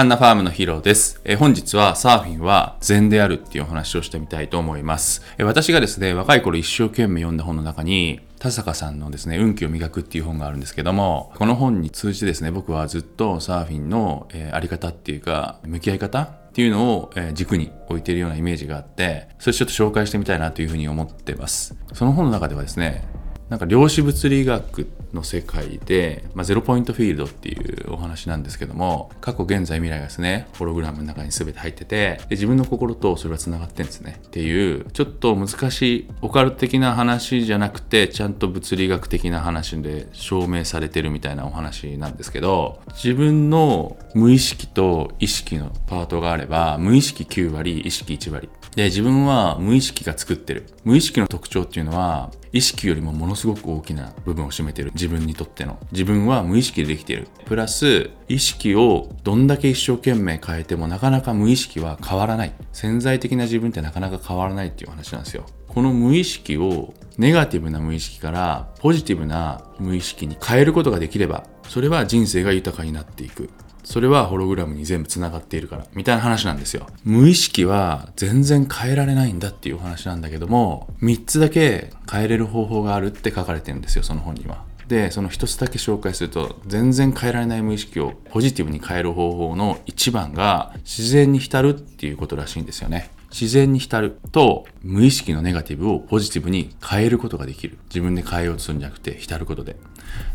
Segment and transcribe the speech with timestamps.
[0.00, 1.20] ハンナファームのヒーローです。
[1.26, 5.20] え本日はサーフィンは禅であるっていうお話をしてみたいと思います。
[5.36, 21.76] え私がですね、若い頃一生懸命読んだ本の中に、田坂さんのですね、運気を磨くっていう本があるんですけども、この本に通じてですね、僕はずっとサーフィンの、えー、あり方っていうか、向き合い方っていうのを、え軸に置いているようなイメージがあって、それちょっと紹介してみたいなというふうに思ってます。
[21.92, 23.04] その本の中ではですね、
[23.50, 34.20] なんか量子物理学の世界で、まあ、ゼロポイントフィールドっていうお話なんですけども過去現在未来がですねホログラムの中に全て入っててで自分の心とそれはつながってんですね。
[34.24, 48.48] っていうちょっと難しいオカルト的な話じゃなくてちゃんと物理学的な話で証明されてるみたいなお話なんですけど自分の無意識と意識のパートがあれば無意識9割意識1割。
[48.76, 50.66] で自分は無意識が作ってる。
[50.84, 55.78] 無意識の特徴っていうのは意識よりもものすごく大きな部分を占めてる自分にとっての。
[55.92, 57.28] 自分は無意識でできている。
[57.46, 62.52] プラス意識をどんだけ一生懸命変えてもなかなか無意識は変わらない。
[62.72, 65.46] 潜在的な自分ってなかなか変わらないっていう話なんですよ。
[65.68, 73.50] この無意識をネガティブな無意識からポジティブな無意識に変えることができればそれは人生が豊かになっていく。
[73.84, 76.86] それはホログラムに全部繋がっているから、みたいな話なんですよ。
[77.04, 84.64] 無意識は全然変えられないんだっていう話なんだけども、3つだけ変えれる方法があるって書かれてるんですよ、その本には。
[84.88, 93.10] で、その1つだけ紹介すると、全然変えられない無意識をポジティブに変える方法の1番が、自然に浸るっていうことらしいんですよね。
[93.30, 97.78] 自然に浸ると無意識のネガティブをポジティブに変えることができる。
[97.90, 99.76] 自分で変えようとするんじゃなくて浸ることで。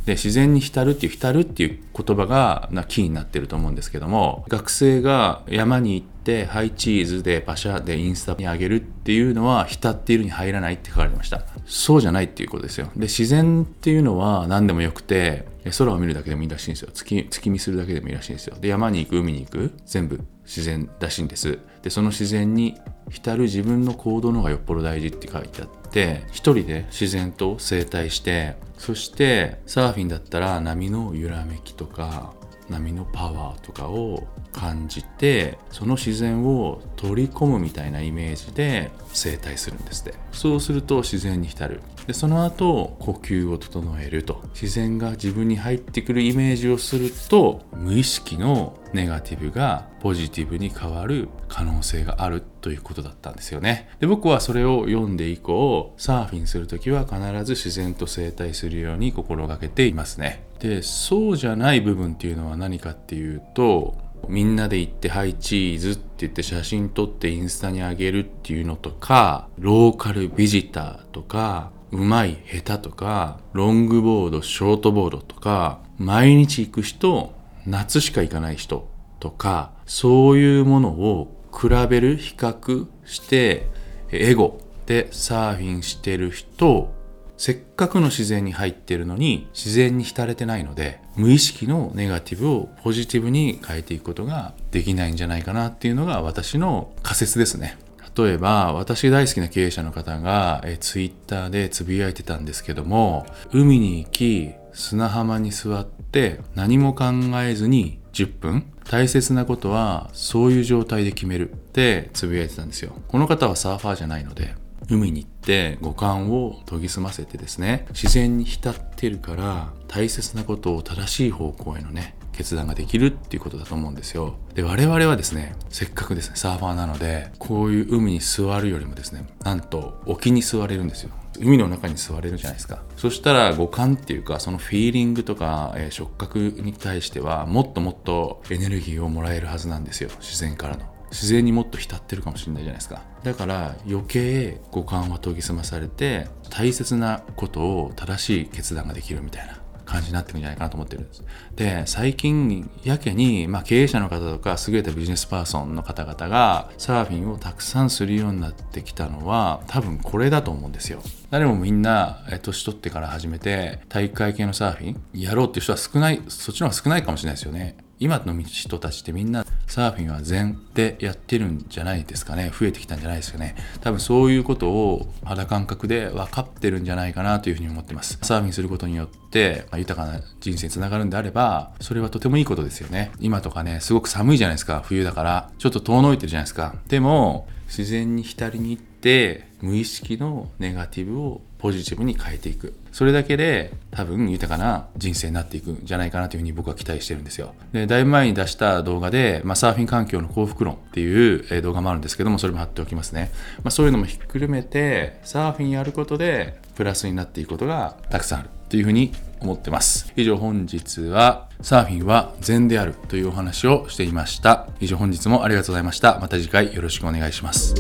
[0.06, 11.44] で、自然に浸るっていう浸るっていう言葉がなキーになってると思うんですけども、学生が山に行ってハイチーズでパシャでインスタに上げるっていうのは浸っているに入らないって書かれました。
[11.66, 12.92] そうじゃないっていうことですよ。
[12.96, 15.46] で、自然っていうのは何でもよくて、
[15.78, 16.90] 空を見るだけでもいいらしいんですよ。
[16.94, 18.56] 月、月見するだけでもいいらしいんですよ。
[18.60, 21.58] で、山に行く、海に行く、全部自然らしいんです。
[21.82, 22.76] で、その自然に
[23.10, 25.85] 浸る自分の行動の方がよっぽど大事って書いてあって、
[26.32, 32.34] 一人で自然と生態して、そしてサーフィンだったら波の揺らめきとか、
[32.70, 40.18] 波のパワーとかを感じてその自然を取り込むみたいなイメージで整体するんですって。
[40.32, 41.82] そうすると自然に浸る。
[42.08, 44.42] でその後呼吸を整えると。
[44.54, 53.90] 自然が自分に入ってくるイメージをすると無意識のネガティブがポジティブに変わる可能性があるということだったんですよね。
[54.00, 60.46] で僕はそれを読んで以降サーフィンする時は必ず自然と整体するように心がけていますね。
[60.60, 77.34] でそうじゃない部分っていうのは何かっていうとみんなで行って「はいチーズ」って言って写真撮ってインスタにあげるっていうのとかローカルビジターとかうまい下手とかロングボードショートボードとか毎日行く人
[77.66, 78.88] 夏しか行かない人
[79.20, 83.68] とかそういうものを比べる比較して
[84.12, 86.94] エゴでサーフィンしてる人
[87.38, 97.78] せっかくの自然に入ってるのに自然に浸れてないので無意識のネガティブをポジティブに変えていくことができないんじゃないかなっていうのが私の仮説ですね。
[98.18, 107.06] 例えば私大好きな経営者の方がえツイッターでつぶやいてたんですけども海に行き砂浜に座って何も考
[107.42, 114.56] えずに10分大切なことはそういう状態で決めるってつぶやいてたんですよこの方はサーファーじゃないので
[114.90, 124.36] 海に行って五感を研ぎ澄ませてですね自然に浸ってるから大切なことを正しい方向へのね決断ができるっていうことだと思うんですよ。
[124.54, 131.12] で我々はですねせっかくですねサーファーなのでこういう海に座るよりもですねなんと沖に座れるんですよ。
[131.40, 132.84] 海の中に座れるじゃないですか。
[132.98, 140.10] そしたら五感っていうかそのフィーリングとか、えー、触覚に対してはもっともっとエネルギーをもらえるはずなんですよ。
[140.20, 140.95] 自然からの。
[141.16, 151.24] 自然にもっと浸ってるかもしれないじゃないですかだから余計五感は研ぎ澄まされて大切なことを正しい決断ができるみたいな感じになってくるんじゃないかなと思ってるんです。
[151.56, 161.02] で、最近やけに、まあ、経営者の方とか優れたビジネスパーソンの方々がサーフィンをたくさんするようになってきたのは多分これだと思うんですよ。
[161.30, 167.78] 誰もみんな年取ってから始めて大会系のサーフィンやろうっていう人は少ない、そっちの方が少ないかもしれないですよね。
[168.00, 172.52] 今の人たちってみんなサーフィンは禅でやってるんじゃないですかね。
[172.58, 173.56] 増えてきたんじゃないですかね。
[173.82, 178.20] 多分そういうことを肌感覚で分かってるんじゃないかなというふうに思ってます。
[178.22, 183.12] サーフィンすることによって豊かな人生につながるんであればそれはとてもいいことですよね。
[183.20, 184.82] 今とかねすごく寒いじゃないですか。
[184.86, 185.50] 冬だから。
[185.58, 186.76] ちょっと遠のいてるじゃないですか。
[186.88, 192.76] でも自然に浸りに行って無意識のネガティブをポジティブに変えていく。
[192.92, 197.56] それだけで多分豊かな人生になっていくんじゃないかなというふうに僕は期待してるんですよ。
[197.72, 203.32] で、だいぶ前に出した動画で、まあ、サーフィン環境の幸福論っていう動画もあるんですけども、それも貼っておきますね。
[203.64, 210.14] まあ、そういうのもひっくるめて、サーフィンやることでプラスになっていくことがたくさんあるというふうに思ってます。
[210.16, 214.68] 以上本日はサーフィンは禅であるというお話をしていました。
[214.80, 216.20] 以上本日もありがとうございました。
[216.20, 217.74] また次回よろしくお願いします。